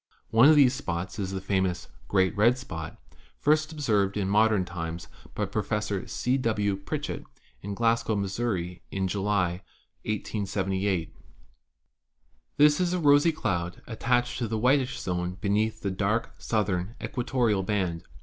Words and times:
One 0.31 0.49
of 0.49 0.55
these 0.55 0.73
spots 0.73 1.19
is 1.19 1.29
the 1.31 1.39
famous 1.39 1.87
"great 2.07 2.35
red 2.35 2.57
spot" 2.57 2.97
first 3.37 3.71
observed 3.71 4.17
in 4.17 4.27
modern 4.27 4.65
times 4.65 5.07
by 5.35 5.45
Professor 5.45 6.07
C. 6.07 6.37
W. 6.39 6.75
Pritchett 6.75 7.23
in 7.61 7.75
Glasgow, 7.75 8.15
Missouri, 8.15 8.81
in 8.89 9.07
July, 9.07 9.61
1878. 10.05 11.15
This 12.57 12.79
is 12.81 12.93
a 12.93 12.99
rosy 12.99 13.31
cloud 13.31 13.83
attached 13.85 14.39
to 14.39 14.47
the 14.47 14.57
whitish 14.57 14.97
zone 14.99 15.37
beneath 15.39 15.81
the 15.81 15.91
dark 15.91 16.33
southern 16.39 16.95
equatorial 16.99 17.61
band. 17.61 18.03